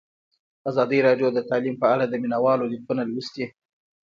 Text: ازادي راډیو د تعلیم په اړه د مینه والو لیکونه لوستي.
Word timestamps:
ازادي 0.69 0.99
راډیو 1.07 1.27
د 1.33 1.39
تعلیم 1.49 1.75
په 1.81 1.87
اړه 1.93 2.05
د 2.07 2.13
مینه 2.21 2.37
والو 2.43 2.71
لیکونه 2.73 3.01
لوستي. 3.11 3.45